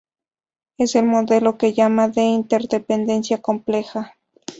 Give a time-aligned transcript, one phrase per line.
[0.79, 4.17] Es el modelo que llaman de interdependencia compleja.